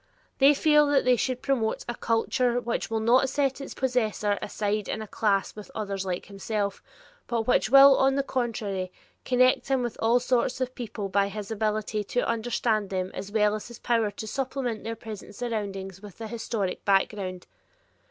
[0.39, 4.87] They feel that they should promote a culture which will not set its possessor aside
[4.89, 6.81] in a class with others like himself,
[7.27, 8.91] but which will, on the contrary,
[9.25, 13.53] connect him with all sorts of people by his ability to understand them as well
[13.53, 17.45] as by his power to supplement their present surroundings with the historic background.